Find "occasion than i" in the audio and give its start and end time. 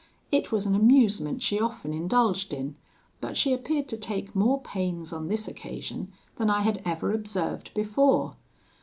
5.47-6.61